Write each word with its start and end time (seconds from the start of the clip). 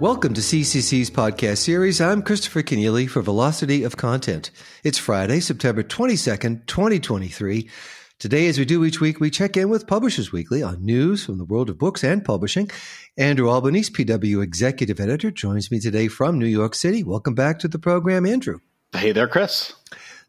Welcome 0.00 0.34
to 0.34 0.42
CCC's 0.42 1.10
podcast 1.10 1.56
series. 1.56 2.02
I'm 2.02 2.20
Christopher 2.20 2.62
Kenneally 2.62 3.08
for 3.08 3.22
Velocity 3.22 3.82
of 3.82 3.96
Content. 3.96 4.50
It's 4.84 4.98
Friday, 4.98 5.40
September 5.40 5.82
22nd, 5.82 6.66
2023. 6.66 7.70
Today, 8.18 8.46
as 8.46 8.58
we 8.58 8.66
do 8.66 8.84
each 8.84 9.00
week, 9.00 9.20
we 9.20 9.30
check 9.30 9.56
in 9.56 9.70
with 9.70 9.86
Publishers 9.86 10.32
Weekly 10.32 10.62
on 10.62 10.84
news 10.84 11.24
from 11.24 11.38
the 11.38 11.46
world 11.46 11.70
of 11.70 11.78
books 11.78 12.04
and 12.04 12.22
publishing. 12.22 12.70
Andrew 13.16 13.48
Albanese, 13.48 13.90
PW 13.90 14.42
Executive 14.42 15.00
Editor, 15.00 15.30
joins 15.30 15.70
me 15.70 15.80
today 15.80 16.08
from 16.08 16.38
New 16.38 16.44
York 16.44 16.74
City. 16.74 17.02
Welcome 17.02 17.34
back 17.34 17.58
to 17.60 17.68
the 17.68 17.78
program, 17.78 18.26
Andrew. 18.26 18.58
Hey 18.92 19.12
there, 19.12 19.28
Chris. 19.28 19.72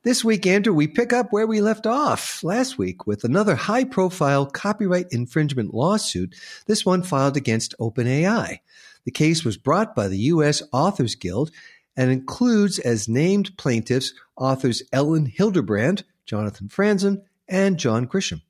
This 0.03 0.23
week, 0.23 0.45
Andrew, 0.45 0.73
we 0.73 0.87
pick 0.87 1.11
up 1.11 1.33
where 1.33 1.47
we 1.47 1.59
left 1.59 1.87
off 1.87 2.43
last 2.43 2.77
week 2.77 3.07
with 3.07 3.23
another 3.23 3.55
high 3.55 3.83
profile 3.83 4.45
copyright 4.45 5.07
infringement 5.11 5.73
lawsuit, 5.73 6.35
this 6.67 6.85
one 6.85 7.01
filed 7.01 7.35
against 7.35 7.75
OpenAI. 7.79 8.59
The 9.05 9.11
case 9.11 9.43
was 9.43 9.57
brought 9.57 9.95
by 9.95 10.07
the 10.07 10.19
U.S. 10.19 10.61
Authors 10.71 11.15
Guild 11.15 11.49
and 11.97 12.11
includes 12.11 12.77
as 12.77 13.09
named 13.09 13.57
plaintiffs 13.57 14.13
authors 14.37 14.83
Elin 14.93 15.25
Hilderbrand, 15.25 16.03
Jonathan 16.25 16.69
Franzen, 16.69 17.23
and 17.47 17.79
John 17.79 18.05
Grisham. 18.07 18.41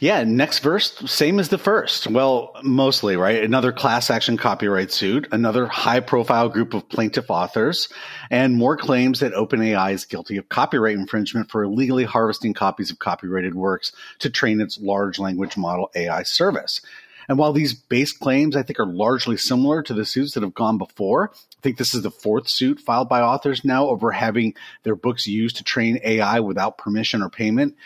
Yeah, 0.00 0.24
next 0.24 0.60
verse, 0.60 0.92
same 1.10 1.38
as 1.38 1.50
the 1.50 1.58
first. 1.58 2.06
Well, 2.06 2.56
mostly, 2.62 3.16
right? 3.16 3.42
Another 3.42 3.72
class 3.72 4.10
action 4.10 4.36
copyright 4.36 4.90
suit, 4.90 5.28
another 5.30 5.66
high 5.66 6.00
profile 6.00 6.48
group 6.48 6.74
of 6.74 6.88
plaintiff 6.88 7.30
authors, 7.30 7.88
and 8.30 8.56
more 8.56 8.76
claims 8.76 9.20
that 9.20 9.34
OpenAI 9.34 9.92
is 9.92 10.04
guilty 10.04 10.36
of 10.36 10.48
copyright 10.48 10.96
infringement 10.96 11.50
for 11.50 11.62
illegally 11.62 12.04
harvesting 12.04 12.54
copies 12.54 12.90
of 12.90 12.98
copyrighted 12.98 13.54
works 13.54 13.92
to 14.20 14.30
train 14.30 14.60
its 14.60 14.80
large 14.80 15.18
language 15.18 15.56
model 15.56 15.90
AI 15.94 16.22
service. 16.22 16.80
And 17.28 17.38
while 17.38 17.52
these 17.52 17.74
base 17.74 18.12
claims, 18.12 18.56
I 18.56 18.62
think, 18.62 18.78
are 18.78 18.86
largely 18.86 19.36
similar 19.36 19.82
to 19.84 19.94
the 19.94 20.04
suits 20.04 20.34
that 20.34 20.42
have 20.42 20.54
gone 20.54 20.78
before, 20.78 21.30
I 21.32 21.60
think 21.62 21.78
this 21.78 21.94
is 21.94 22.02
the 22.02 22.10
fourth 22.10 22.48
suit 22.48 22.80
filed 22.80 23.08
by 23.08 23.22
authors 23.22 23.64
now 23.64 23.86
over 23.86 24.10
having 24.10 24.54
their 24.82 24.96
books 24.96 25.26
used 25.26 25.56
to 25.56 25.64
train 25.64 26.00
AI 26.04 26.40
without 26.40 26.78
permission 26.78 27.22
or 27.22 27.30
payment. 27.30 27.76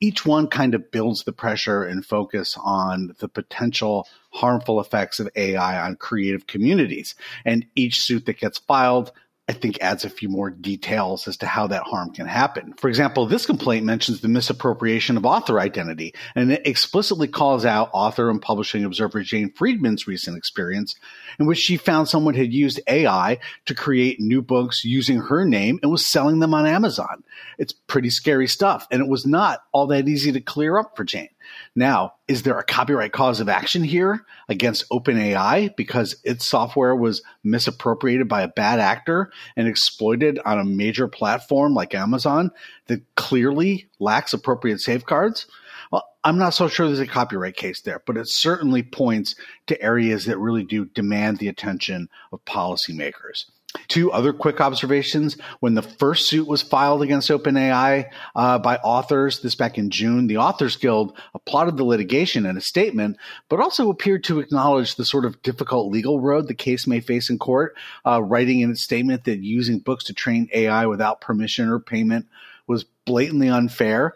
Each 0.00 0.26
one 0.26 0.48
kind 0.48 0.74
of 0.74 0.90
builds 0.90 1.24
the 1.24 1.32
pressure 1.32 1.84
and 1.84 2.04
focus 2.04 2.58
on 2.62 3.14
the 3.18 3.28
potential 3.28 4.06
harmful 4.30 4.80
effects 4.80 5.20
of 5.20 5.30
AI 5.36 5.80
on 5.84 5.96
creative 5.96 6.46
communities. 6.46 7.14
And 7.44 7.66
each 7.74 8.00
suit 8.00 8.26
that 8.26 8.40
gets 8.40 8.58
filed 8.58 9.12
I 9.46 9.52
think 9.52 9.78
adds 9.82 10.06
a 10.06 10.10
few 10.10 10.30
more 10.30 10.48
details 10.48 11.28
as 11.28 11.36
to 11.38 11.46
how 11.46 11.66
that 11.66 11.82
harm 11.82 12.14
can 12.14 12.26
happen. 12.26 12.72
For 12.78 12.88
example, 12.88 13.26
this 13.26 13.44
complaint 13.44 13.84
mentions 13.84 14.22
the 14.22 14.28
misappropriation 14.28 15.18
of 15.18 15.26
author 15.26 15.60
identity, 15.60 16.14
and 16.34 16.50
it 16.50 16.66
explicitly 16.66 17.28
calls 17.28 17.66
out 17.66 17.90
author 17.92 18.30
and 18.30 18.40
publishing 18.40 18.84
observer 18.84 19.22
Jane 19.22 19.52
Friedman's 19.52 20.06
recent 20.06 20.38
experience 20.38 20.94
in 21.38 21.44
which 21.44 21.58
she 21.58 21.76
found 21.76 22.08
someone 22.08 22.32
had 22.32 22.54
used 22.54 22.80
AI 22.86 23.38
to 23.66 23.74
create 23.74 24.18
new 24.18 24.40
books 24.40 24.82
using 24.82 25.18
her 25.18 25.44
name 25.44 25.78
and 25.82 25.92
was 25.92 26.06
selling 26.06 26.38
them 26.38 26.54
on 26.54 26.66
Amazon. 26.66 27.22
It's 27.58 27.72
pretty 27.72 28.08
scary 28.08 28.48
stuff, 28.48 28.86
and 28.90 29.02
it 29.02 29.08
was 29.08 29.26
not 29.26 29.62
all 29.72 29.88
that 29.88 30.08
easy 30.08 30.32
to 30.32 30.40
clear 30.40 30.78
up 30.78 30.96
for 30.96 31.04
Jane. 31.04 31.28
Now, 31.74 32.14
is 32.28 32.42
there 32.42 32.58
a 32.58 32.64
copyright 32.64 33.12
cause 33.12 33.40
of 33.40 33.48
action 33.48 33.84
here 33.84 34.24
against 34.48 34.88
OpenAI 34.90 35.74
because 35.76 36.16
its 36.24 36.46
software 36.46 36.94
was 36.94 37.22
misappropriated 37.42 38.28
by 38.28 38.42
a 38.42 38.48
bad 38.48 38.80
actor 38.80 39.30
and 39.56 39.68
exploited 39.68 40.38
on 40.44 40.58
a 40.58 40.64
major 40.64 41.08
platform 41.08 41.74
like 41.74 41.94
Amazon 41.94 42.50
that 42.86 43.02
clearly 43.16 43.88
lacks 43.98 44.32
appropriate 44.32 44.80
safeguards? 44.80 45.46
Well, 45.90 46.04
I'm 46.24 46.38
not 46.38 46.54
so 46.54 46.68
sure 46.68 46.86
there's 46.86 47.00
a 47.00 47.06
copyright 47.06 47.56
case 47.56 47.82
there, 47.82 48.02
but 48.06 48.16
it 48.16 48.28
certainly 48.28 48.82
points 48.82 49.34
to 49.66 49.80
areas 49.80 50.24
that 50.26 50.38
really 50.38 50.64
do 50.64 50.86
demand 50.86 51.38
the 51.38 51.48
attention 51.48 52.08
of 52.32 52.44
policymakers. 52.44 53.46
Two 53.88 54.12
other 54.12 54.32
quick 54.32 54.60
observations. 54.60 55.36
When 55.60 55.74
the 55.74 55.82
first 55.82 56.28
suit 56.28 56.46
was 56.46 56.62
filed 56.62 57.02
against 57.02 57.30
OpenAI 57.30 58.10
uh, 58.34 58.58
by 58.58 58.76
authors, 58.76 59.40
this 59.40 59.54
back 59.54 59.78
in 59.78 59.90
June, 59.90 60.26
the 60.26 60.38
Authors 60.38 60.76
Guild 60.76 61.16
applauded 61.34 61.76
the 61.76 61.84
litigation 61.84 62.46
in 62.46 62.56
a 62.56 62.60
statement, 62.60 63.16
but 63.48 63.60
also 63.60 63.90
appeared 63.90 64.24
to 64.24 64.40
acknowledge 64.40 64.94
the 64.94 65.04
sort 65.04 65.24
of 65.24 65.42
difficult 65.42 65.92
legal 65.92 66.20
road 66.20 66.46
the 66.46 66.54
case 66.54 66.86
may 66.86 67.00
face 67.00 67.30
in 67.30 67.38
court, 67.38 67.76
uh, 68.06 68.22
writing 68.22 68.60
in 68.60 68.70
its 68.70 68.82
statement 68.82 69.24
that 69.24 69.40
using 69.40 69.80
books 69.80 70.04
to 70.04 70.14
train 70.14 70.48
AI 70.52 70.86
without 70.86 71.20
permission 71.20 71.68
or 71.68 71.80
payment 71.80 72.26
was 72.66 72.84
blatantly 73.04 73.48
unfair 73.48 74.14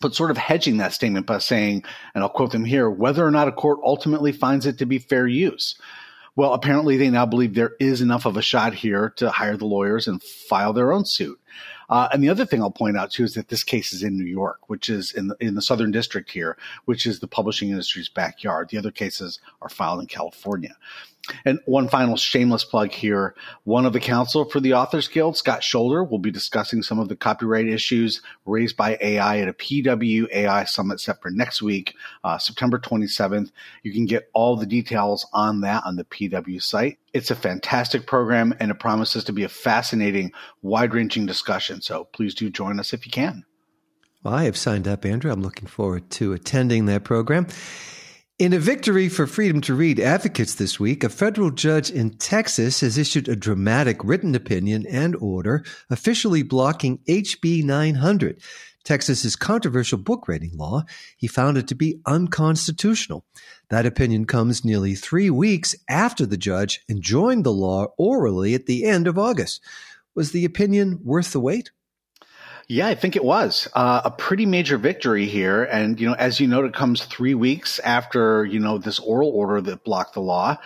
but 0.00 0.14
sort 0.14 0.30
of 0.30 0.36
hedging 0.36 0.76
that 0.76 0.92
statement 0.92 1.24
by 1.24 1.38
saying, 1.38 1.82
and 2.14 2.22
I'll 2.22 2.28
quote 2.28 2.52
them 2.52 2.66
here, 2.66 2.90
whether 2.90 3.26
or 3.26 3.30
not 3.30 3.48
a 3.48 3.52
court 3.52 3.78
ultimately 3.82 4.32
finds 4.32 4.66
it 4.66 4.76
to 4.78 4.84
be 4.84 4.98
fair 4.98 5.26
use. 5.26 5.76
Well, 6.36 6.52
apparently 6.52 6.96
they 6.96 7.10
now 7.10 7.26
believe 7.26 7.54
there 7.54 7.76
is 7.78 8.00
enough 8.00 8.26
of 8.26 8.36
a 8.36 8.42
shot 8.42 8.74
here 8.74 9.10
to 9.16 9.30
hire 9.30 9.56
the 9.56 9.66
lawyers 9.66 10.08
and 10.08 10.22
file 10.22 10.72
their 10.72 10.92
own 10.92 11.04
suit. 11.04 11.38
Uh, 11.88 12.08
and 12.12 12.24
the 12.24 12.28
other 12.28 12.44
thing 12.44 12.60
I'll 12.60 12.70
point 12.70 12.96
out 12.96 13.10
too 13.12 13.24
is 13.24 13.34
that 13.34 13.48
this 13.48 13.62
case 13.62 13.92
is 13.92 14.02
in 14.02 14.16
New 14.16 14.24
York, 14.24 14.68
which 14.68 14.88
is 14.88 15.12
in 15.12 15.28
the, 15.28 15.36
in 15.38 15.54
the 15.54 15.62
Southern 15.62 15.92
District 15.92 16.30
here, 16.30 16.56
which 16.86 17.06
is 17.06 17.20
the 17.20 17.28
publishing 17.28 17.70
industry's 17.70 18.08
backyard. 18.08 18.68
The 18.68 18.78
other 18.78 18.90
cases 18.90 19.38
are 19.62 19.68
filed 19.68 20.00
in 20.00 20.06
California. 20.06 20.76
And 21.44 21.60
one 21.66 21.88
final 21.88 22.16
shameless 22.16 22.64
plug 22.64 22.90
here. 22.90 23.34
One 23.64 23.86
of 23.86 23.92
the 23.92 24.00
counsel 24.00 24.44
for 24.44 24.60
the 24.60 24.74
Authors 24.74 25.08
Guild, 25.08 25.36
Scott 25.36 25.60
Sholder, 25.60 26.08
will 26.08 26.18
be 26.18 26.30
discussing 26.30 26.82
some 26.82 26.98
of 26.98 27.08
the 27.08 27.16
copyright 27.16 27.68
issues 27.68 28.22
raised 28.44 28.76
by 28.76 28.98
AI 29.00 29.38
at 29.38 29.48
a 29.48 29.52
PW 29.52 30.28
AI 30.32 30.64
summit 30.64 31.00
set 31.00 31.20
for 31.22 31.30
next 31.30 31.62
week, 31.62 31.94
uh, 32.22 32.38
September 32.38 32.78
27th. 32.78 33.50
You 33.82 33.92
can 33.92 34.06
get 34.06 34.28
all 34.32 34.56
the 34.56 34.66
details 34.66 35.26
on 35.32 35.60
that 35.62 35.82
on 35.84 35.96
the 35.96 36.04
PW 36.04 36.62
site. 36.62 36.98
It's 37.12 37.30
a 37.30 37.36
fantastic 37.36 38.06
program 38.06 38.54
and 38.60 38.70
it 38.70 38.78
promises 38.78 39.24
to 39.24 39.32
be 39.32 39.44
a 39.44 39.48
fascinating, 39.48 40.32
wide 40.62 40.94
ranging 40.94 41.26
discussion. 41.26 41.80
So 41.80 42.04
please 42.04 42.34
do 42.34 42.50
join 42.50 42.80
us 42.80 42.92
if 42.92 43.06
you 43.06 43.12
can. 43.12 43.44
Well, 44.24 44.34
I 44.34 44.44
have 44.44 44.56
signed 44.56 44.88
up, 44.88 45.04
Andrew. 45.04 45.30
I'm 45.30 45.42
looking 45.42 45.66
forward 45.66 46.08
to 46.12 46.32
attending 46.32 46.86
that 46.86 47.04
program. 47.04 47.46
In 48.36 48.52
a 48.52 48.58
victory 48.58 49.08
for 49.08 49.28
freedom 49.28 49.60
to 49.60 49.76
read 49.76 50.00
advocates 50.00 50.56
this 50.56 50.80
week, 50.80 51.04
a 51.04 51.08
federal 51.08 51.52
judge 51.52 51.88
in 51.88 52.18
Texas 52.18 52.80
has 52.80 52.98
issued 52.98 53.28
a 53.28 53.36
dramatic 53.36 54.02
written 54.02 54.34
opinion 54.34 54.84
and 54.88 55.14
order 55.20 55.64
officially 55.88 56.42
blocking 56.42 56.98
HB 57.06 57.62
900, 57.62 58.42
Texas's 58.82 59.36
controversial 59.36 59.98
book 59.98 60.26
rating 60.26 60.50
law. 60.56 60.82
He 61.16 61.28
found 61.28 61.58
it 61.58 61.68
to 61.68 61.76
be 61.76 62.00
unconstitutional. 62.06 63.24
That 63.70 63.86
opinion 63.86 64.24
comes 64.24 64.64
nearly 64.64 64.96
three 64.96 65.30
weeks 65.30 65.76
after 65.88 66.26
the 66.26 66.36
judge 66.36 66.82
enjoined 66.88 67.44
the 67.44 67.52
law 67.52 67.94
orally 67.96 68.52
at 68.56 68.66
the 68.66 68.82
end 68.84 69.06
of 69.06 69.16
August. 69.16 69.62
Was 70.16 70.32
the 70.32 70.44
opinion 70.44 70.98
worth 71.04 71.30
the 71.30 71.38
wait? 71.38 71.70
Yeah, 72.66 72.86
I 72.86 72.94
think 72.94 73.14
it 73.14 73.24
was 73.24 73.68
uh, 73.74 74.02
a 74.04 74.10
pretty 74.10 74.46
major 74.46 74.78
victory 74.78 75.26
here. 75.26 75.64
And, 75.64 76.00
you 76.00 76.08
know, 76.08 76.14
as 76.14 76.40
you 76.40 76.46
note, 76.46 76.64
it 76.64 76.72
comes 76.72 77.04
three 77.04 77.34
weeks 77.34 77.78
after, 77.80 78.44
you 78.44 78.58
know, 78.58 78.78
this 78.78 78.98
oral 78.98 79.30
order 79.30 79.60
that 79.60 79.84
blocked 79.84 80.14
the 80.14 80.20
law. 80.20 80.56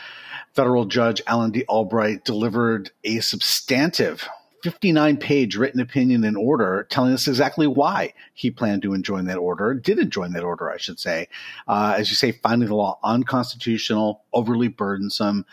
Federal 0.55 0.85
Judge 0.85 1.21
Alan 1.27 1.51
D. 1.51 1.65
Albright 1.69 2.25
delivered 2.25 2.91
a 3.03 3.19
substantive 3.21 4.29
59 4.69 5.17
page 5.17 5.57
written 5.57 5.81
opinion 5.81 6.25
and 6.25 6.37
order 6.37 6.87
telling 6.91 7.15
us 7.15 7.27
exactly 7.27 7.67
why 7.67 8.13
he 8.35 8.51
planned 8.51 8.83
to 8.83 8.93
enjoin 8.93 9.25
that 9.25 9.39
order, 9.39 9.73
did 9.73 9.99
enjoin 9.99 10.35
that 10.35 10.45
order, 10.45 10.71
I 10.71 10.77
should 10.77 11.01
say. 11.01 11.29
Uh, 11.67 11.95
as 11.97 12.11
you 12.11 12.17
say, 12.17 12.33
finding 12.33 12.69
the 12.69 12.75
law 12.75 12.99
unconstitutional, 13.03 14.21
overly 14.31 14.69
burdensome. 14.69 15.47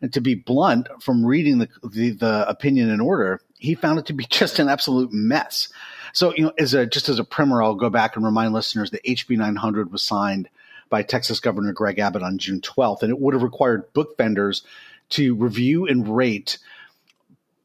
And 0.00 0.10
to 0.14 0.22
be 0.22 0.34
blunt, 0.34 0.88
from 1.02 1.26
reading 1.26 1.58
the, 1.58 1.68
the, 1.84 2.12
the 2.12 2.48
opinion 2.48 2.88
and 2.88 3.02
order, 3.02 3.42
he 3.58 3.74
found 3.74 3.98
it 3.98 4.06
to 4.06 4.14
be 4.14 4.24
just 4.30 4.58
an 4.58 4.70
absolute 4.70 5.12
mess. 5.12 5.68
So, 6.14 6.34
you 6.34 6.44
know, 6.44 6.52
as 6.58 6.72
a 6.72 6.86
just 6.86 7.10
as 7.10 7.18
a 7.18 7.24
primer, 7.24 7.62
I'll 7.62 7.74
go 7.74 7.90
back 7.90 8.16
and 8.16 8.24
remind 8.24 8.54
listeners 8.54 8.90
that 8.92 9.04
HB 9.04 9.36
900 9.36 9.92
was 9.92 10.02
signed 10.02 10.48
by 10.88 11.02
Texas 11.02 11.40
Governor 11.40 11.74
Greg 11.74 11.98
Abbott 11.98 12.22
on 12.22 12.38
June 12.38 12.62
12th, 12.62 13.02
and 13.02 13.10
it 13.10 13.20
would 13.20 13.34
have 13.34 13.42
required 13.42 13.92
book 13.92 14.16
vendors 14.16 14.62
to 15.10 15.34
review 15.34 15.86
and 15.86 16.16
rate 16.16 16.56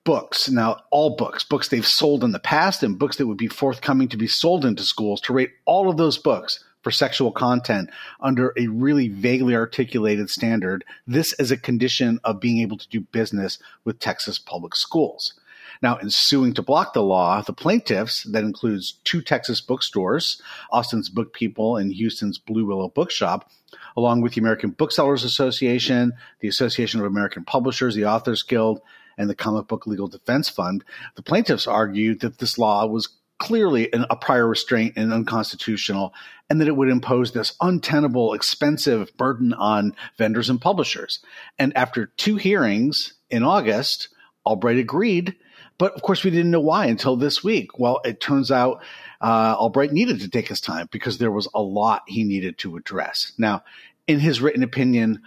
books. 0.07 0.50
Now, 0.50 0.83
all 0.89 1.18
books, 1.18 1.44
books 1.44 1.68
they've 1.68 1.86
sold 1.86 2.24
in 2.24 2.31
the 2.31 2.39
past 2.39 2.81
and 2.81 2.98
books 2.98 3.18
that 3.18 3.27
would 3.27 3.38
be 3.38 3.50
forthcoming 3.50 4.07
to 4.07 4.15
be 4.15 4.25
sold 4.25 4.63
into 4.63 4.83
schools 4.83 5.19
to 5.21 5.33
rate 5.33 5.51
all 5.65 5.89
of 5.89 5.98
those 5.98 6.18
books 6.18 6.63
for 6.81 6.92
sexual 6.92 7.30
content 7.30 7.89
under 8.21 8.54
a 8.56 8.68
really 8.68 9.09
vaguely 9.09 9.54
articulated 9.54 10.30
standard. 10.30 10.86
This 11.06 11.38
is 11.38 11.51
a 11.51 11.57
condition 11.57 12.21
of 12.24 12.39
being 12.39 12.59
able 12.62 12.77
to 12.77 12.88
do 12.88 13.01
business 13.01 13.59
with 13.83 14.00
Texas 14.00 14.39
public 14.39 14.77
schools. 14.77 15.33
Now, 15.81 15.98
in 15.98 16.09
suing 16.09 16.54
to 16.54 16.62
block 16.62 16.94
the 16.94 17.04
law, 17.04 17.42
the 17.42 17.51
plaintiffs, 17.51 18.24
that 18.31 18.45
includes 18.45 19.00
two 19.04 19.21
Texas 19.21 19.59
bookstores, 19.59 20.42
Austin's 20.71 21.09
Book 21.09 21.33
People 21.33 21.75
and 21.75 21.92
Houston's 21.92 22.38
Blue 22.38 22.65
Willow 22.65 22.88
Bookshop, 22.88 23.51
along 23.98 24.21
with 24.21 24.36
the 24.36 24.39
American 24.39 24.69
Booksellers 24.69 25.25
Association, 25.25 26.13
the 26.39 26.48
Association 26.48 27.01
of 27.01 27.06
American 27.06 27.44
Publishers, 27.44 27.94
the 27.94 28.06
Authors 28.06 28.44
Guild, 28.44 28.80
and 29.17 29.29
the 29.29 29.35
Comic 29.35 29.67
Book 29.67 29.87
Legal 29.87 30.07
Defense 30.07 30.49
Fund, 30.49 30.83
the 31.15 31.21
plaintiffs 31.21 31.67
argued 31.67 32.19
that 32.21 32.37
this 32.37 32.57
law 32.57 32.85
was 32.85 33.09
clearly 33.39 33.91
an, 33.93 34.05
a 34.09 34.15
prior 34.15 34.47
restraint 34.47 34.93
and 34.95 35.13
unconstitutional, 35.13 36.13
and 36.49 36.59
that 36.59 36.67
it 36.67 36.75
would 36.75 36.89
impose 36.89 37.31
this 37.31 37.55
untenable, 37.61 38.33
expensive 38.33 39.15
burden 39.17 39.53
on 39.53 39.95
vendors 40.17 40.49
and 40.49 40.61
publishers. 40.61 41.19
And 41.59 41.75
after 41.75 42.07
two 42.17 42.37
hearings 42.37 43.13
in 43.29 43.43
August, 43.43 44.09
Albright 44.45 44.77
agreed, 44.77 45.35
but 45.77 45.93
of 45.93 46.01
course 46.01 46.23
we 46.23 46.31
didn't 46.31 46.51
know 46.51 46.59
why 46.59 46.87
until 46.87 47.15
this 47.15 47.43
week. 47.43 47.77
Well, 47.77 48.01
it 48.03 48.19
turns 48.19 48.51
out 48.51 48.81
uh, 49.21 49.55
Albright 49.57 49.91
needed 49.91 50.21
to 50.21 50.29
take 50.29 50.47
his 50.47 50.61
time 50.61 50.87
because 50.91 51.17
there 51.17 51.31
was 51.31 51.47
a 51.53 51.61
lot 51.61 52.03
he 52.07 52.23
needed 52.23 52.57
to 52.59 52.77
address. 52.77 53.33
Now, 53.37 53.63
in 54.07 54.19
his 54.19 54.41
written 54.41 54.63
opinion, 54.63 55.21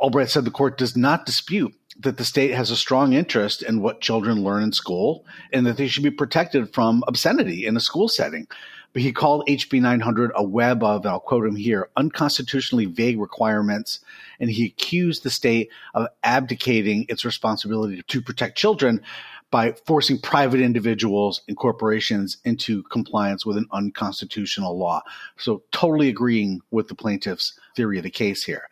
Albright 0.00 0.30
said 0.30 0.44
the 0.44 0.50
court 0.50 0.78
does 0.78 0.96
not 0.96 1.26
dispute 1.26 1.74
that 2.00 2.16
the 2.16 2.24
state 2.24 2.52
has 2.52 2.70
a 2.70 2.76
strong 2.76 3.12
interest 3.12 3.62
in 3.62 3.82
what 3.82 4.00
children 4.00 4.44
learn 4.44 4.62
in 4.62 4.72
school 4.72 5.24
and 5.52 5.66
that 5.66 5.76
they 5.76 5.88
should 5.88 6.04
be 6.04 6.10
protected 6.10 6.72
from 6.72 7.02
obscenity 7.08 7.66
in 7.66 7.76
a 7.76 7.80
school 7.80 8.08
setting. 8.08 8.46
But 8.92 9.02
he 9.02 9.12
called 9.12 9.46
HB 9.48 9.82
900 9.82 10.30
a 10.34 10.42
web 10.42 10.82
of, 10.82 11.04
I'll 11.04 11.20
quote 11.20 11.46
him 11.46 11.56
here, 11.56 11.90
unconstitutionally 11.96 12.86
vague 12.86 13.20
requirements. 13.20 14.00
And 14.40 14.48
he 14.48 14.66
accused 14.66 15.24
the 15.24 15.30
state 15.30 15.70
of 15.92 16.06
abdicating 16.22 17.04
its 17.08 17.24
responsibility 17.24 18.02
to 18.02 18.22
protect 18.22 18.56
children 18.56 19.02
by 19.50 19.72
forcing 19.86 20.20
private 20.20 20.60
individuals 20.60 21.42
and 21.48 21.56
corporations 21.56 22.38
into 22.44 22.82
compliance 22.84 23.46
with 23.46 23.56
an 23.56 23.66
unconstitutional 23.72 24.78
law. 24.78 25.02
So, 25.36 25.62
totally 25.72 26.08
agreeing 26.08 26.60
with 26.70 26.88
the 26.88 26.94
plaintiff's 26.94 27.58
theory 27.74 27.98
of 27.98 28.04
the 28.04 28.10
case 28.10 28.44
here. 28.44 28.68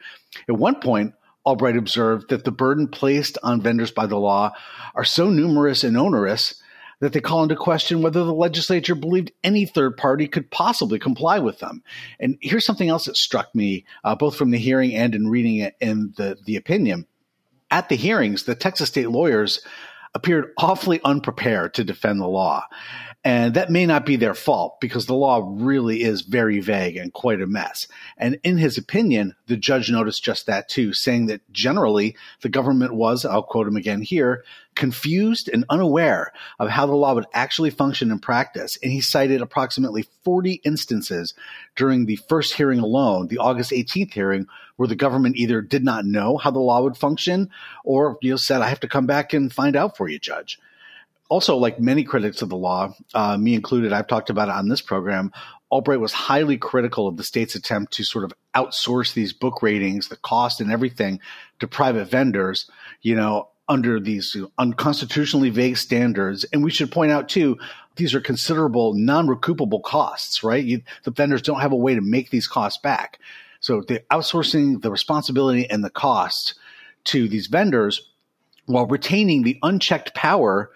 At 0.48 0.56
one 0.56 0.80
point, 0.80 1.14
Albright 1.46 1.76
observed 1.76 2.28
that 2.30 2.44
the 2.44 2.50
burden 2.50 2.88
placed 2.88 3.38
on 3.42 3.60
vendors 3.60 3.92
by 3.92 4.06
the 4.06 4.18
law 4.18 4.52
are 4.94 5.04
so 5.04 5.30
numerous 5.30 5.84
and 5.84 5.96
onerous 5.96 6.60
that 7.00 7.12
they 7.12 7.20
call 7.20 7.42
into 7.42 7.56
question 7.56 8.02
whether 8.02 8.24
the 8.24 8.32
legislature 8.32 8.94
believed 8.94 9.32
any 9.44 9.66
third 9.66 9.96
party 9.96 10.26
could 10.26 10.50
possibly 10.50 10.98
comply 10.98 11.38
with 11.38 11.58
them. 11.58 11.82
And 12.18 12.38
here's 12.40 12.64
something 12.64 12.88
else 12.88 13.04
that 13.04 13.16
struck 13.16 13.54
me, 13.54 13.84
uh, 14.02 14.14
both 14.14 14.36
from 14.36 14.50
the 14.50 14.58
hearing 14.58 14.94
and 14.94 15.14
in 15.14 15.28
reading 15.28 15.56
it 15.56 15.76
in 15.80 16.14
the, 16.16 16.38
the 16.46 16.56
opinion. 16.56 17.06
At 17.70 17.88
the 17.88 17.96
hearings, 17.96 18.44
the 18.44 18.54
Texas 18.54 18.88
state 18.88 19.10
lawyers 19.10 19.60
appeared 20.16 20.52
awfully 20.56 20.98
unprepared 21.04 21.74
to 21.74 21.84
defend 21.84 22.20
the 22.20 22.26
law. 22.26 22.64
And 23.26 23.54
that 23.54 23.70
may 23.70 23.86
not 23.86 24.06
be 24.06 24.14
their 24.14 24.34
fault 24.34 24.80
because 24.80 25.06
the 25.06 25.14
law 25.16 25.44
really 25.44 26.04
is 26.04 26.20
very 26.20 26.60
vague 26.60 26.96
and 26.96 27.12
quite 27.12 27.42
a 27.42 27.46
mess. 27.48 27.88
And 28.16 28.38
in 28.44 28.56
his 28.56 28.78
opinion, 28.78 29.34
the 29.48 29.56
judge 29.56 29.90
noticed 29.90 30.22
just 30.22 30.46
that 30.46 30.68
too, 30.68 30.92
saying 30.92 31.26
that 31.26 31.40
generally 31.50 32.16
the 32.42 32.48
government 32.48 32.94
was, 32.94 33.24
I'll 33.24 33.42
quote 33.42 33.66
him 33.66 33.74
again 33.74 34.00
here, 34.00 34.44
confused 34.76 35.50
and 35.52 35.64
unaware 35.68 36.32
of 36.60 36.68
how 36.68 36.86
the 36.86 36.94
law 36.94 37.14
would 37.14 37.26
actually 37.34 37.70
function 37.70 38.12
in 38.12 38.20
practice. 38.20 38.78
And 38.80 38.92
he 38.92 39.00
cited 39.00 39.42
approximately 39.42 40.04
40 40.22 40.60
instances 40.64 41.34
during 41.74 42.06
the 42.06 42.20
first 42.28 42.54
hearing 42.54 42.78
alone, 42.78 43.26
the 43.26 43.38
August 43.38 43.72
18th 43.72 44.12
hearing, 44.12 44.46
where 44.76 44.86
the 44.86 44.94
government 44.94 45.34
either 45.34 45.62
did 45.62 45.82
not 45.82 46.06
know 46.06 46.36
how 46.36 46.52
the 46.52 46.60
law 46.60 46.80
would 46.80 46.96
function 46.96 47.50
or 47.82 48.18
you 48.22 48.30
know, 48.30 48.36
said, 48.36 48.62
I 48.62 48.68
have 48.68 48.80
to 48.80 48.88
come 48.88 49.06
back 49.06 49.32
and 49.32 49.52
find 49.52 49.74
out 49.74 49.96
for 49.96 50.08
you, 50.08 50.20
judge 50.20 50.60
also, 51.28 51.56
like 51.56 51.80
many 51.80 52.04
critics 52.04 52.42
of 52.42 52.48
the 52.48 52.56
law, 52.56 52.94
uh, 53.14 53.36
me 53.36 53.54
included, 53.54 53.92
I've 53.92 54.06
talked 54.06 54.30
about 54.30 54.48
it 54.48 54.54
on 54.54 54.68
this 54.68 54.80
program. 54.80 55.32
Albright 55.70 56.00
was 56.00 56.12
highly 56.12 56.56
critical 56.56 57.08
of 57.08 57.16
the 57.16 57.24
state's 57.24 57.56
attempt 57.56 57.94
to 57.94 58.04
sort 58.04 58.24
of 58.24 58.32
outsource 58.54 59.14
these 59.14 59.32
book 59.32 59.62
ratings, 59.62 60.08
the 60.08 60.16
cost 60.16 60.60
and 60.60 60.70
everything 60.70 61.20
to 61.58 61.66
private 61.66 62.04
vendors, 62.06 62.70
you 63.02 63.16
know, 63.16 63.48
under 63.68 63.98
these 63.98 64.36
unconstitutionally 64.58 65.50
vague 65.50 65.76
standards. 65.76 66.44
And 66.52 66.62
we 66.62 66.70
should 66.70 66.92
point 66.92 67.10
out 67.10 67.28
too, 67.28 67.58
these 67.96 68.14
are 68.14 68.20
considerable 68.20 68.94
non-recoupable 68.94 69.82
costs, 69.82 70.44
right? 70.44 70.64
You, 70.64 70.82
the 71.02 71.10
vendors 71.10 71.42
don't 71.42 71.60
have 71.60 71.72
a 71.72 71.76
way 71.76 71.94
to 71.94 72.00
make 72.00 72.30
these 72.30 72.46
costs 72.46 72.80
back. 72.80 73.18
So 73.58 73.80
the 73.80 74.04
outsourcing 74.12 74.82
the 74.82 74.90
responsibility 74.90 75.68
and 75.68 75.82
the 75.82 75.90
cost 75.90 76.54
to 77.04 77.28
these 77.28 77.48
vendors 77.48 78.08
while 78.66 78.86
retaining 78.86 79.42
the 79.42 79.58
unchecked 79.62 80.14
power 80.14 80.70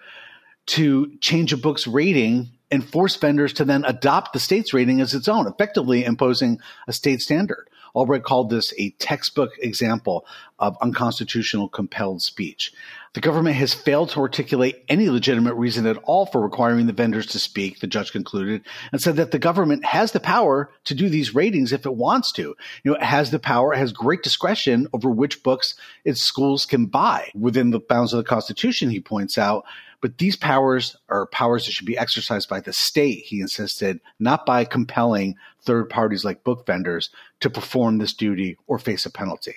to 0.71 1.17
change 1.17 1.51
a 1.51 1.57
book's 1.57 1.85
rating 1.85 2.49
and 2.71 2.87
force 2.87 3.17
vendors 3.17 3.51
to 3.51 3.65
then 3.65 3.83
adopt 3.83 4.31
the 4.31 4.39
state's 4.39 4.73
rating 4.73 5.01
as 5.01 5.13
its 5.13 5.27
own, 5.27 5.45
effectively 5.45 6.05
imposing 6.05 6.59
a 6.87 6.93
state 6.93 7.19
standard. 7.19 7.67
Albright 7.93 8.23
called 8.23 8.49
this 8.49 8.73
a 8.77 8.91
textbook 8.91 9.51
example 9.59 10.25
of 10.59 10.77
unconstitutional 10.81 11.67
compelled 11.67 12.21
speech. 12.21 12.71
The 13.13 13.19
government 13.19 13.57
has 13.57 13.73
failed 13.73 14.11
to 14.11 14.21
articulate 14.21 14.85
any 14.87 15.09
legitimate 15.09 15.55
reason 15.55 15.85
at 15.85 15.97
all 16.03 16.25
for 16.25 16.39
requiring 16.39 16.87
the 16.87 16.93
vendors 16.93 17.25
to 17.27 17.39
speak, 17.39 17.81
the 17.81 17.87
judge 17.87 18.13
concluded, 18.13 18.61
and 18.93 19.01
said 19.01 19.17
that 19.17 19.31
the 19.31 19.39
government 19.39 19.83
has 19.83 20.13
the 20.13 20.21
power 20.21 20.71
to 20.85 20.95
do 20.95 21.09
these 21.09 21.35
ratings 21.35 21.73
if 21.73 21.85
it 21.85 21.93
wants 21.93 22.31
to. 22.33 22.55
You 22.83 22.91
know, 22.91 22.95
it 22.95 23.03
has 23.03 23.29
the 23.29 23.39
power, 23.39 23.73
it 23.73 23.79
has 23.79 23.91
great 23.91 24.23
discretion 24.23 24.87
over 24.93 25.09
which 25.09 25.43
books 25.43 25.75
its 26.05 26.21
schools 26.21 26.65
can 26.65 26.85
buy 26.85 27.29
within 27.35 27.71
the 27.71 27.81
bounds 27.81 28.13
of 28.13 28.17
the 28.19 28.23
Constitution, 28.23 28.89
he 28.89 29.01
points 29.01 29.37
out. 29.37 29.65
But 30.01 30.17
these 30.17 30.35
powers 30.35 30.97
are 31.09 31.27
powers 31.27 31.65
that 31.65 31.71
should 31.71 31.85
be 31.85 31.97
exercised 31.97 32.49
by 32.49 32.59
the 32.59 32.73
state, 32.73 33.23
he 33.25 33.39
insisted, 33.39 34.01
not 34.19 34.45
by 34.45 34.65
compelling 34.65 35.35
third 35.63 35.89
parties 35.89 36.25
like 36.25 36.43
book 36.43 36.65
vendors 36.65 37.11
to 37.39 37.49
perform 37.49 37.99
this 37.99 38.13
duty 38.13 38.57
or 38.67 38.79
face 38.79 39.05
a 39.05 39.11
penalty. 39.11 39.55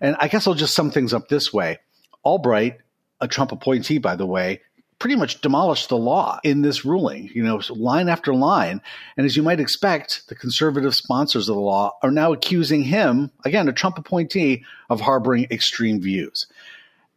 And 0.00 0.16
I 0.18 0.28
guess 0.28 0.46
I'll 0.46 0.54
just 0.54 0.74
sum 0.74 0.90
things 0.90 1.14
up 1.14 1.28
this 1.28 1.52
way. 1.52 1.78
Albright, 2.24 2.78
a 3.20 3.28
Trump 3.28 3.52
appointee, 3.52 3.98
by 3.98 4.16
the 4.16 4.26
way, 4.26 4.60
pretty 4.98 5.16
much 5.16 5.40
demolished 5.40 5.88
the 5.88 5.96
law 5.96 6.40
in 6.44 6.62
this 6.62 6.84
ruling, 6.84 7.30
you 7.34 7.42
know, 7.42 7.60
line 7.70 8.08
after 8.08 8.34
line. 8.34 8.80
And 9.16 9.26
as 9.26 9.36
you 9.36 9.42
might 9.42 9.60
expect, 9.60 10.28
the 10.28 10.34
conservative 10.34 10.94
sponsors 10.94 11.48
of 11.48 11.56
the 11.56 11.60
law 11.60 11.96
are 12.02 12.10
now 12.10 12.32
accusing 12.32 12.82
him, 12.84 13.30
again, 13.44 13.68
a 13.68 13.72
Trump 13.72 13.98
appointee, 13.98 14.64
of 14.90 15.00
harboring 15.00 15.46
extreme 15.50 16.00
views. 16.00 16.46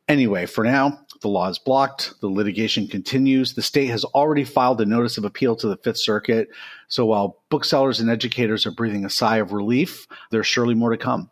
Anyway, 0.07 0.45
for 0.45 0.63
now, 0.63 0.99
the 1.21 1.27
law 1.27 1.49
is 1.49 1.59
blocked. 1.59 2.13
The 2.21 2.27
litigation 2.27 2.87
continues. 2.87 3.53
The 3.53 3.61
state 3.61 3.87
has 3.87 4.05
already 4.05 4.45
filed 4.45 4.79
a 4.79 4.85
notice 4.85 5.17
of 5.17 5.25
appeal 5.25 5.55
to 5.57 5.67
the 5.67 5.77
Fifth 5.77 5.99
Circuit. 5.99 6.49
So 6.87 7.05
while 7.05 7.41
booksellers 7.49 7.99
and 7.99 8.09
educators 8.09 8.65
are 8.65 8.71
breathing 8.71 9.03
a 9.03 9.09
sigh 9.09 9.37
of 9.37 9.51
relief, 9.51 10.07
there's 10.31 10.47
surely 10.47 10.75
more 10.75 10.91
to 10.91 10.97
come. 10.97 11.29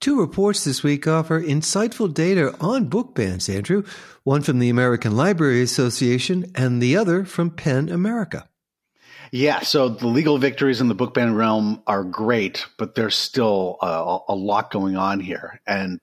Two 0.00 0.20
reports 0.20 0.62
this 0.62 0.84
week 0.84 1.08
offer 1.08 1.42
insightful 1.42 2.12
data 2.12 2.54
on 2.60 2.84
book 2.84 3.16
bans, 3.16 3.48
Andrew. 3.48 3.82
One 4.22 4.42
from 4.42 4.60
the 4.60 4.68
American 4.68 5.16
Library 5.16 5.60
Association 5.60 6.52
and 6.54 6.80
the 6.80 6.96
other 6.96 7.24
from 7.24 7.50
PEN 7.50 7.88
America. 7.88 8.48
Yeah, 9.32 9.60
so 9.60 9.88
the 9.88 10.06
legal 10.06 10.38
victories 10.38 10.80
in 10.80 10.88
the 10.88 10.94
book 10.94 11.14
ban 11.14 11.34
realm 11.34 11.82
are 11.86 12.04
great, 12.04 12.64
but 12.78 12.94
there's 12.94 13.16
still 13.16 13.76
uh, 13.82 14.18
a, 14.28 14.32
a 14.32 14.36
lot 14.36 14.70
going 14.70 14.96
on 14.96 15.18
here. 15.18 15.60
And 15.66 16.00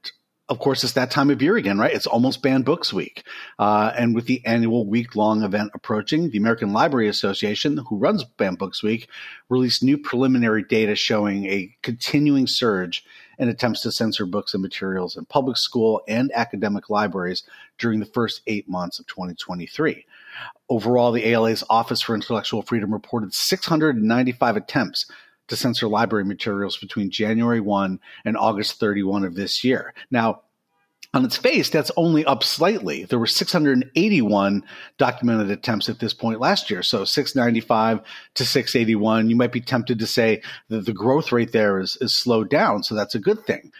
of 0.47 0.59
course, 0.59 0.83
it's 0.83 0.93
that 0.93 1.09
time 1.09 1.31
of 1.31 1.41
year 1.41 1.57
again, 1.57 1.79
right? 1.79 1.93
It's 1.93 2.05
almost 2.05 2.43
Banned 2.43 2.65
Books 2.65 2.93
Week. 2.93 3.23
Uh, 3.57 3.91
and 3.97 4.13
with 4.13 4.27
the 4.27 4.45
annual 4.45 4.85
week 4.85 5.15
long 5.15 5.41
event 5.41 5.71
approaching, 5.73 6.29
the 6.29 6.37
American 6.37 6.71
Library 6.71 7.07
Association, 7.07 7.77
who 7.89 7.97
runs 7.97 8.23
Banned 8.23 8.59
Books 8.59 8.83
Week, 8.83 9.09
released 9.49 9.81
new 9.81 9.97
preliminary 9.97 10.63
data 10.63 10.95
showing 10.95 11.45
a 11.45 11.75
continuing 11.81 12.45
surge 12.45 13.03
in 13.39 13.49
attempts 13.49 13.81
to 13.81 13.91
censor 13.91 14.25
books 14.27 14.53
and 14.53 14.61
materials 14.61 15.17
in 15.17 15.25
public 15.25 15.57
school 15.57 16.01
and 16.07 16.31
academic 16.35 16.91
libraries 16.91 17.43
during 17.79 17.99
the 17.99 18.05
first 18.05 18.41
eight 18.45 18.69
months 18.69 18.99
of 18.99 19.07
2023. 19.07 20.05
Overall, 20.69 21.11
the 21.11 21.27
ALA's 21.27 21.63
Office 21.69 22.01
for 22.01 22.13
Intellectual 22.13 22.61
Freedom 22.61 22.93
reported 22.93 23.33
695 23.33 24.57
attempts 24.57 25.05
to 25.47 25.55
censor 25.55 25.87
library 25.87 26.25
materials 26.25 26.77
between 26.77 27.11
January 27.11 27.59
1 27.59 27.99
and 28.25 28.37
August 28.37 28.79
31 28.79 29.23
of 29.23 29.35
this 29.35 29.63
year. 29.63 29.93
Now, 30.11 30.41
on 31.13 31.23
its 31.23 31.37
face, 31.37 31.69
that's 31.69 31.91
only 31.95 32.25
up 32.25 32.43
slightly. 32.43 33.05
There 33.05 33.19
were 33.19 33.25
681 33.25 34.63
documented 34.97 35.49
attempts 35.49 35.87
at 35.87 35.99
this 35.99 36.13
point 36.13 36.41
last 36.41 36.69
year. 36.69 36.83
So 36.83 37.05
695 37.05 38.01
to 38.33 38.45
681. 38.45 39.29
You 39.29 39.35
might 39.37 39.53
be 39.53 39.61
tempted 39.61 39.97
to 39.99 40.07
say 40.07 40.41
that 40.67 40.85
the 40.85 40.93
growth 40.93 41.31
rate 41.31 41.53
there 41.53 41.79
is, 41.79 41.97
is 42.01 42.17
slowed 42.17 42.49
down. 42.49 42.83
So 42.83 42.95
that's 42.95 43.15
a 43.15 43.19
good 43.19 43.45
thing. 43.45 43.71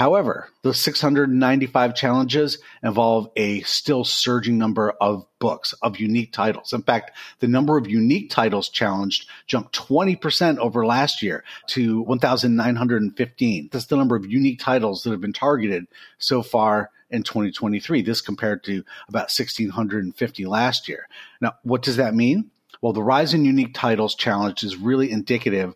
However, 0.00 0.48
the 0.62 0.72
695 0.72 1.94
challenges 1.94 2.56
involve 2.82 3.28
a 3.36 3.60
still 3.60 4.02
surging 4.02 4.56
number 4.56 4.92
of 4.92 5.26
books, 5.38 5.74
of 5.82 6.00
unique 6.00 6.32
titles. 6.32 6.72
In 6.72 6.80
fact, 6.80 7.10
the 7.40 7.46
number 7.46 7.76
of 7.76 7.86
unique 7.86 8.30
titles 8.30 8.70
challenged 8.70 9.28
jumped 9.46 9.78
20% 9.78 10.56
over 10.56 10.86
last 10.86 11.20
year 11.20 11.44
to 11.66 12.00
1,915. 12.00 13.68
That's 13.70 13.84
the 13.84 13.96
number 13.98 14.16
of 14.16 14.24
unique 14.24 14.58
titles 14.58 15.02
that 15.02 15.10
have 15.10 15.20
been 15.20 15.34
targeted 15.34 15.86
so 16.16 16.42
far 16.42 16.88
in 17.10 17.22
2023. 17.22 18.00
This 18.00 18.22
compared 18.22 18.64
to 18.64 18.82
about 19.06 19.28
1,650 19.28 20.46
last 20.46 20.88
year. 20.88 21.08
Now, 21.42 21.56
what 21.62 21.82
does 21.82 21.96
that 21.96 22.14
mean? 22.14 22.50
Well, 22.80 22.94
the 22.94 23.02
rise 23.02 23.34
in 23.34 23.44
unique 23.44 23.74
titles 23.74 24.14
challenge 24.14 24.62
is 24.62 24.78
really 24.78 25.10
indicative 25.10 25.74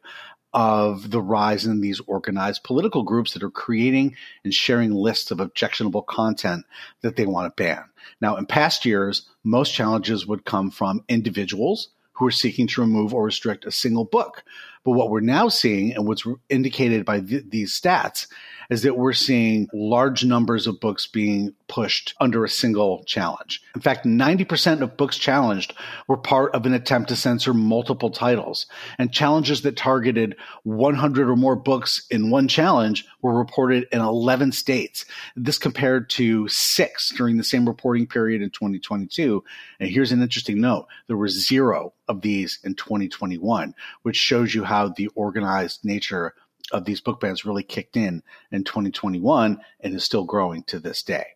of 0.54 1.10
the 1.10 1.20
rise 1.20 1.66
in 1.66 1.80
these 1.80 2.00
organized 2.06 2.62
political 2.62 3.02
groups 3.02 3.34
that 3.34 3.42
are 3.42 3.50
creating 3.50 4.14
and 4.44 4.54
sharing 4.54 4.92
lists 4.92 5.32
of 5.32 5.40
objectionable 5.40 6.02
content 6.02 6.64
that 7.02 7.16
they 7.16 7.26
want 7.26 7.54
to 7.54 7.62
ban. 7.62 7.84
Now, 8.20 8.36
in 8.36 8.46
past 8.46 8.84
years, 8.84 9.28
most 9.42 9.74
challenges 9.74 10.26
would 10.26 10.44
come 10.44 10.70
from 10.70 11.04
individuals 11.08 11.88
who 12.12 12.26
are 12.26 12.30
seeking 12.30 12.68
to 12.68 12.80
remove 12.80 13.12
or 13.12 13.24
restrict 13.24 13.64
a 13.64 13.72
single 13.72 14.04
book. 14.04 14.44
But 14.84 14.92
what 14.92 15.10
we're 15.10 15.20
now 15.20 15.48
seeing, 15.48 15.94
and 15.94 16.06
what's 16.06 16.26
indicated 16.48 17.04
by 17.04 17.20
th- 17.20 17.44
these 17.48 17.78
stats, 17.78 18.26
is 18.70 18.82
that 18.82 18.96
we're 18.96 19.12
seeing 19.12 19.68
large 19.72 20.24
numbers 20.24 20.66
of 20.66 20.80
books 20.80 21.06
being 21.06 21.54
pushed 21.68 22.14
under 22.20 22.44
a 22.44 22.48
single 22.48 23.02
challenge. 23.04 23.62
In 23.74 23.80
fact, 23.80 24.04
90% 24.04 24.82
of 24.82 24.96
books 24.96 25.18
challenged 25.18 25.74
were 26.08 26.16
part 26.16 26.54
of 26.54 26.66
an 26.66 26.74
attempt 26.74 27.08
to 27.08 27.16
censor 27.16 27.54
multiple 27.54 28.10
titles. 28.10 28.66
And 28.98 29.12
challenges 29.12 29.62
that 29.62 29.76
targeted 29.76 30.36
100 30.62 31.28
or 31.28 31.36
more 31.36 31.56
books 31.56 32.06
in 32.10 32.30
one 32.30 32.48
challenge 32.48 33.06
were 33.22 33.36
reported 33.36 33.86
in 33.92 34.00
11 34.00 34.52
states. 34.52 35.04
This 35.36 35.58
compared 35.58 36.10
to 36.10 36.46
six 36.48 37.12
during 37.16 37.36
the 37.36 37.44
same 37.44 37.66
reporting 37.66 38.06
period 38.06 38.42
in 38.42 38.50
2022. 38.50 39.42
And 39.80 39.90
here's 39.90 40.12
an 40.12 40.22
interesting 40.22 40.60
note 40.60 40.86
there 41.06 41.16
were 41.16 41.28
zero 41.28 41.92
of 42.08 42.20
these 42.20 42.58
in 42.64 42.74
2021, 42.74 43.74
which 44.02 44.16
shows 44.16 44.54
you 44.54 44.64
how 44.64 44.73
the 44.96 45.08
organized 45.14 45.84
nature 45.84 46.34
of 46.72 46.84
these 46.84 47.00
book 47.00 47.20
bans 47.20 47.44
really 47.44 47.62
kicked 47.62 47.96
in 47.96 48.22
in 48.50 48.64
2021 48.64 49.60
and 49.80 49.94
is 49.94 50.04
still 50.04 50.24
growing 50.24 50.62
to 50.64 50.78
this 50.78 51.02
day. 51.02 51.26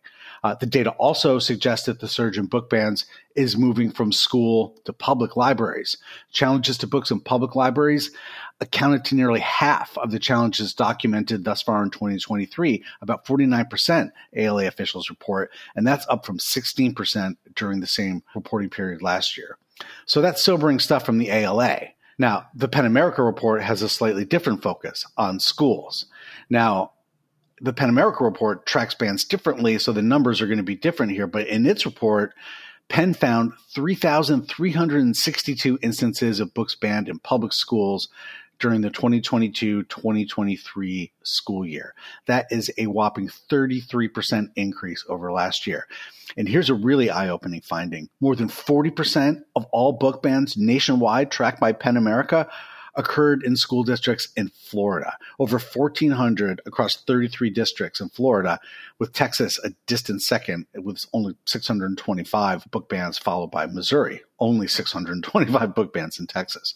Uh, 0.43 0.55
the 0.55 0.65
data 0.65 0.91
also 0.91 1.39
suggests 1.39 1.85
that 1.85 1.99
the 1.99 2.07
surge 2.07 2.37
in 2.37 2.45
book 2.45 2.69
bans 2.69 3.05
is 3.35 3.57
moving 3.57 3.91
from 3.91 4.11
school 4.11 4.75
to 4.85 4.93
public 4.93 5.35
libraries. 5.35 5.97
Challenges 6.31 6.77
to 6.77 6.87
books 6.87 7.11
in 7.11 7.19
public 7.19 7.55
libraries 7.55 8.11
accounted 8.61 9.05
to 9.05 9.15
nearly 9.15 9.39
half 9.39 9.97
of 9.97 10.11
the 10.11 10.19
challenges 10.19 10.73
documented 10.73 11.43
thus 11.43 11.61
far 11.61 11.83
in 11.83 11.89
2023, 11.89 12.83
about 13.01 13.25
49% 13.25 14.11
ALA 14.35 14.67
officials 14.67 15.09
report, 15.09 15.51
and 15.75 15.85
that's 15.85 16.05
up 16.09 16.25
from 16.25 16.37
16% 16.37 17.35
during 17.55 17.79
the 17.79 17.87
same 17.87 18.23
reporting 18.35 18.69
period 18.69 19.01
last 19.01 19.37
year. 19.37 19.57
So 20.05 20.21
that's 20.21 20.43
sobering 20.43 20.79
stuff 20.79 21.05
from 21.05 21.17
the 21.17 21.29
ALA. 21.29 21.79
Now, 22.19 22.49
the 22.53 22.67
PEN 22.67 22.85
America 22.85 23.23
report 23.23 23.63
has 23.63 23.81
a 23.81 23.89
slightly 23.89 24.25
different 24.25 24.61
focus 24.61 25.05
on 25.17 25.39
schools. 25.39 26.05
Now, 26.49 26.91
the 27.61 27.73
PEN 27.73 27.89
America 27.89 28.25
report 28.25 28.65
tracks 28.65 28.93
bans 28.93 29.23
differently, 29.23 29.79
so 29.79 29.93
the 29.93 30.01
numbers 30.01 30.41
are 30.41 30.47
going 30.47 30.57
to 30.57 30.63
be 30.63 30.75
different 30.75 31.13
here. 31.13 31.27
But 31.27 31.47
in 31.47 31.65
its 31.65 31.85
report, 31.85 32.33
PEN 32.89 33.13
found 33.13 33.53
3,362 33.73 35.79
instances 35.81 36.41
of 36.41 36.53
books 36.53 36.75
banned 36.75 37.07
in 37.07 37.19
public 37.19 37.53
schools 37.53 38.09
during 38.59 38.81
the 38.81 38.89
2022 38.89 39.83
2023 39.83 41.11
school 41.23 41.65
year. 41.65 41.93
That 42.27 42.47
is 42.51 42.71
a 42.77 42.87
whopping 42.87 43.29
33% 43.29 44.51
increase 44.55 45.05
over 45.07 45.31
last 45.31 45.65
year. 45.65 45.87
And 46.37 46.47
here's 46.47 46.69
a 46.69 46.75
really 46.75 47.09
eye 47.09 47.29
opening 47.29 47.61
finding 47.61 48.09
more 48.19 48.35
than 48.35 48.49
40% 48.49 49.43
of 49.55 49.65
all 49.71 49.93
book 49.93 50.21
bans 50.21 50.57
nationwide 50.57 51.31
tracked 51.31 51.59
by 51.59 51.71
PEN 51.71 51.97
America 51.97 52.47
occurred 52.95 53.43
in 53.43 53.55
school 53.55 53.83
districts 53.83 54.29
in 54.35 54.49
Florida, 54.49 55.15
over 55.39 55.57
1,400 55.57 56.61
across 56.65 56.97
33 57.03 57.49
districts 57.49 58.01
in 58.01 58.09
Florida, 58.09 58.59
with 58.99 59.13
Texas 59.13 59.59
a 59.63 59.71
distant 59.87 60.21
second 60.21 60.65
with 60.75 61.05
only 61.13 61.35
625 61.45 62.69
book 62.71 62.89
bans, 62.89 63.17
followed 63.17 63.51
by 63.51 63.65
Missouri, 63.65 64.21
only 64.39 64.67
625 64.67 65.73
book 65.75 65.93
bans 65.93 66.19
in 66.19 66.27
Texas. 66.27 66.73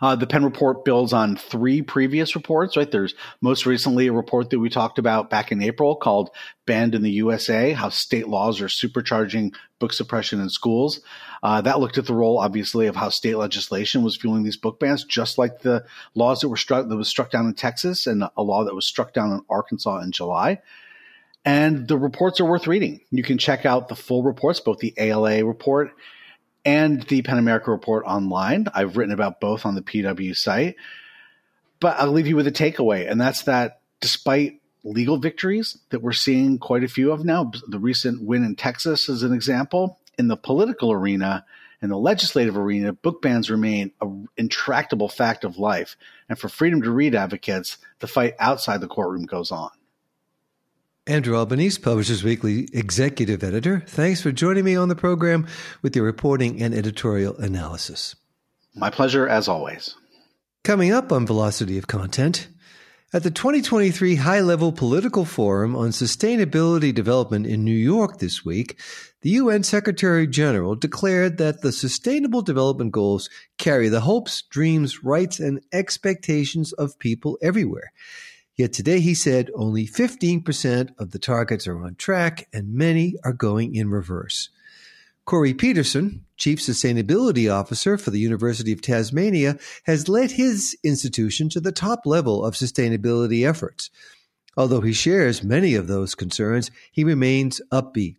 Uh, 0.00 0.16
the 0.16 0.26
PEN 0.26 0.44
report 0.44 0.84
builds 0.84 1.12
on 1.12 1.36
three 1.36 1.82
previous 1.82 2.34
reports, 2.34 2.76
right? 2.76 2.90
There's 2.90 3.14
most 3.40 3.66
recently 3.66 4.06
a 4.06 4.12
report 4.12 4.50
that 4.50 4.58
we 4.58 4.68
talked 4.68 4.98
about 4.98 5.30
back 5.30 5.52
in 5.52 5.62
April 5.62 5.96
called 5.96 6.30
Banned 6.66 6.94
in 6.94 7.02
the 7.02 7.10
USA 7.10 7.72
How 7.72 7.88
State 7.88 8.28
Laws 8.28 8.60
Are 8.60 8.66
Supercharging 8.66 9.54
Book 9.78 9.92
Suppression 9.92 10.40
in 10.40 10.48
Schools. 10.48 11.00
Uh, 11.42 11.60
that 11.60 11.80
looked 11.80 11.98
at 11.98 12.06
the 12.06 12.14
role, 12.14 12.38
obviously, 12.38 12.86
of 12.86 12.96
how 12.96 13.08
state 13.08 13.36
legislation 13.36 14.02
was 14.02 14.16
fueling 14.16 14.44
these 14.44 14.56
book 14.56 14.78
bans, 14.78 15.04
just 15.04 15.38
like 15.38 15.60
the 15.60 15.84
laws 16.14 16.40
that 16.40 16.48
were 16.48 16.56
struck 16.56 16.88
that 16.88 16.96
was 16.96 17.08
struck 17.08 17.30
down 17.30 17.46
in 17.46 17.54
Texas 17.54 18.06
and 18.06 18.24
a 18.36 18.42
law 18.42 18.64
that 18.64 18.74
was 18.74 18.86
struck 18.86 19.12
down 19.12 19.32
in 19.32 19.40
Arkansas 19.50 19.98
in 20.00 20.12
July. 20.12 20.60
And 21.44 21.88
the 21.88 21.98
reports 21.98 22.40
are 22.40 22.44
worth 22.44 22.68
reading. 22.68 23.00
You 23.10 23.24
can 23.24 23.38
check 23.38 23.66
out 23.66 23.88
the 23.88 23.96
full 23.96 24.22
reports, 24.22 24.60
both 24.60 24.78
the 24.78 24.94
ALA 24.96 25.44
report 25.44 25.90
and 26.64 27.02
the 27.02 27.22
PEN 27.22 27.38
America 27.38 27.70
report 27.70 28.04
online. 28.06 28.66
I've 28.74 28.96
written 28.96 29.14
about 29.14 29.40
both 29.40 29.66
on 29.66 29.74
the 29.74 29.82
PW 29.82 30.36
site. 30.36 30.76
But 31.80 31.98
I'll 31.98 32.12
leave 32.12 32.28
you 32.28 32.36
with 32.36 32.46
a 32.46 32.52
takeaway, 32.52 33.10
and 33.10 33.20
that's 33.20 33.42
that 33.42 33.80
despite 34.00 34.60
legal 34.84 35.16
victories 35.16 35.78
that 35.90 36.02
we're 36.02 36.12
seeing 36.12 36.58
quite 36.58 36.84
a 36.84 36.88
few 36.88 37.10
of 37.10 37.24
now, 37.24 37.50
the 37.68 37.78
recent 37.78 38.22
win 38.22 38.44
in 38.44 38.54
Texas 38.54 39.08
is 39.08 39.22
an 39.22 39.32
example, 39.32 39.98
in 40.18 40.28
the 40.28 40.36
political 40.36 40.92
arena, 40.92 41.44
in 41.80 41.88
the 41.88 41.98
legislative 41.98 42.56
arena, 42.56 42.92
book 42.92 43.20
bans 43.20 43.50
remain 43.50 43.90
an 44.00 44.28
intractable 44.36 45.08
fact 45.08 45.42
of 45.42 45.58
life. 45.58 45.96
And 46.28 46.38
for 46.38 46.48
freedom 46.48 46.82
to 46.82 46.90
read 46.92 47.16
advocates, 47.16 47.78
the 47.98 48.06
fight 48.06 48.34
outside 48.38 48.80
the 48.80 48.86
courtroom 48.86 49.26
goes 49.26 49.50
on. 49.50 49.70
Andrew 51.08 51.36
Albanese, 51.36 51.80
Publishers 51.80 52.22
Weekly 52.22 52.68
executive 52.72 53.42
editor. 53.42 53.82
Thanks 53.88 54.20
for 54.20 54.30
joining 54.30 54.64
me 54.64 54.76
on 54.76 54.88
the 54.88 54.94
program 54.94 55.48
with 55.82 55.96
your 55.96 56.04
reporting 56.04 56.62
and 56.62 56.72
editorial 56.72 57.36
analysis. 57.38 58.14
My 58.76 58.88
pleasure, 58.88 59.26
as 59.26 59.48
always. 59.48 59.96
Coming 60.62 60.92
up 60.92 61.10
on 61.10 61.26
Velocity 61.26 61.76
of 61.76 61.88
Content, 61.88 62.46
at 63.12 63.24
the 63.24 63.32
2023 63.32 64.14
High 64.14 64.42
Level 64.42 64.70
Political 64.70 65.24
Forum 65.24 65.74
on 65.74 65.88
Sustainability 65.88 66.94
Development 66.94 67.48
in 67.48 67.64
New 67.64 67.72
York 67.72 68.20
this 68.20 68.44
week, 68.44 68.78
the 69.22 69.30
UN 69.30 69.64
Secretary 69.64 70.28
General 70.28 70.76
declared 70.76 71.36
that 71.38 71.62
the 71.62 71.72
Sustainable 71.72 72.42
Development 72.42 72.92
Goals 72.92 73.28
carry 73.58 73.88
the 73.88 74.02
hopes, 74.02 74.42
dreams, 74.42 75.02
rights, 75.02 75.40
and 75.40 75.60
expectations 75.72 76.72
of 76.72 76.96
people 77.00 77.38
everywhere. 77.42 77.92
Yet 78.56 78.72
today 78.72 79.00
he 79.00 79.14
said 79.14 79.50
only 79.54 79.86
15% 79.86 80.94
of 80.98 81.10
the 81.10 81.18
targets 81.18 81.66
are 81.66 81.82
on 81.82 81.94
track 81.94 82.48
and 82.52 82.74
many 82.74 83.16
are 83.24 83.32
going 83.32 83.74
in 83.74 83.90
reverse. 83.90 84.50
Corey 85.24 85.54
Peterson, 85.54 86.26
Chief 86.36 86.58
Sustainability 86.58 87.52
Officer 87.52 87.96
for 87.96 88.10
the 88.10 88.18
University 88.18 88.72
of 88.72 88.82
Tasmania, 88.82 89.56
has 89.84 90.08
led 90.08 90.32
his 90.32 90.76
institution 90.82 91.48
to 91.50 91.60
the 91.60 91.72
top 91.72 92.04
level 92.04 92.44
of 92.44 92.54
sustainability 92.54 93.48
efforts. 93.48 93.88
Although 94.56 94.80
he 94.80 94.92
shares 94.92 95.44
many 95.44 95.74
of 95.74 95.86
those 95.86 96.14
concerns, 96.14 96.70
he 96.90 97.04
remains 97.04 97.60
upbeat. 97.72 98.16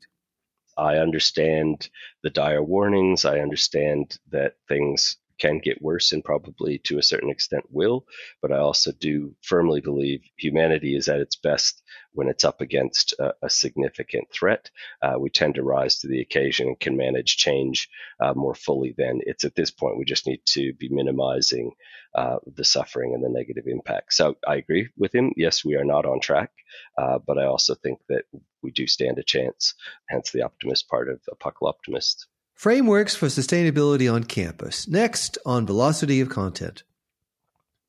I 0.78 0.98
understand 0.98 1.90
the 2.24 2.30
dire 2.30 2.64
warnings. 2.64 3.26
I 3.26 3.40
understand 3.40 4.18
that 4.32 4.56
things 4.68 5.18
can 5.44 5.60
get 5.60 5.82
worse 5.82 6.14
and 6.14 6.24
probably 6.24 6.78
to 6.78 6.98
a 6.98 7.04
certain 7.04 7.30
extent 7.30 7.66
will. 7.70 8.06
But 8.42 8.54
I 8.54 8.60
also 8.60 8.94
do 8.94 9.36
firmly 9.42 9.82
believe 9.82 10.22
humanity 10.38 10.96
is 10.96 11.10
at 11.10 11.20
its 11.20 11.36
best 11.36 11.82
when 12.14 12.30
it's 12.30 12.46
up 12.46 12.62
against 12.62 13.14
a, 13.20 13.34
a 13.42 13.50
significant 13.50 14.32
threat. 14.32 14.72
Uh, 15.02 15.16
we 15.20 15.30
tend 15.30 15.56
to 15.56 15.64
rise 15.64 16.00
to 16.00 16.08
the 16.08 16.22
occasion 16.22 16.68
and 16.68 16.80
can 16.80 16.96
manage 16.96 17.36
change 17.36 17.90
uh, 18.22 18.34
more 18.34 18.56
fully 18.56 18.96
than 18.98 19.20
it's 19.26 19.44
at 19.44 19.56
this 19.56 19.72
point. 19.72 19.98
We 19.98 20.06
just 20.06 20.28
need 20.28 20.42
to 20.46 20.72
be 20.74 20.88
minimizing 20.88 21.72
uh, 22.16 22.38
the 22.56 22.64
suffering 22.64 23.14
and 23.14 23.24
the 23.24 23.38
negative 23.40 23.66
impact. 23.68 24.14
So 24.14 24.38
I 24.48 24.56
agree 24.56 24.88
with 24.98 25.14
him. 25.14 25.34
Yes, 25.36 25.66
we 25.66 25.76
are 25.76 25.84
not 25.84 26.06
on 26.06 26.22
track, 26.22 26.52
uh, 26.98 27.20
but 27.28 27.38
I 27.38 27.46
also 27.46 27.76
think 27.76 28.00
that 28.08 28.24
we 28.62 28.72
do 28.72 28.88
stand 28.88 29.20
a 29.20 29.24
chance, 29.24 29.74
hence 30.08 30.32
the 30.32 30.44
optimist 30.44 30.88
part 30.88 31.10
of 31.10 31.20
Apocalyptimist. 31.36 32.28
Frameworks 32.64 33.14
for 33.14 33.26
Sustainability 33.26 34.10
on 34.10 34.24
Campus. 34.24 34.88
Next 34.88 35.38
on 35.46 35.66
Velocity 35.66 36.22
of 36.22 36.30
Content. 36.30 36.84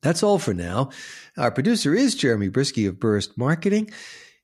That's 0.01 0.21
all 0.21 0.37
for 0.37 0.53
now. 0.53 0.89
Our 1.37 1.49
producer 1.49 1.95
is 1.95 2.13
Jeremy 2.13 2.49
Brieske 2.49 2.85
of 2.89 2.99
Burst 2.99 3.37
Marketing. 3.37 3.89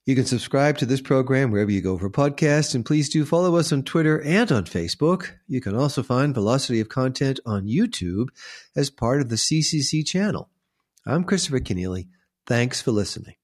You 0.05 0.15
can 0.15 0.23
subscribe 0.23 0.77
to 0.77 0.85
this 0.85 1.01
program 1.01 1.51
wherever 1.51 1.69
you 1.69 1.81
go 1.81 1.97
for 1.97 2.09
podcasts, 2.09 2.73
and 2.73 2.85
please 2.85 3.09
do 3.09 3.25
follow 3.25 3.57
us 3.57 3.73
on 3.73 3.83
Twitter 3.83 4.21
and 4.21 4.49
on 4.53 4.63
Facebook. 4.63 5.31
You 5.49 5.59
can 5.59 5.75
also 5.75 6.01
find 6.01 6.33
Velocity 6.33 6.79
of 6.79 6.87
Content 6.87 7.41
on 7.45 7.67
YouTube 7.67 8.29
as 8.73 8.89
part 8.89 9.19
of 9.19 9.27
the 9.27 9.35
CCC 9.35 10.07
channel. 10.07 10.49
I'm 11.05 11.25
Christopher 11.25 11.59
Kenneally. 11.59 12.07
Thanks 12.47 12.81
for 12.81 12.91
listening. 12.91 13.35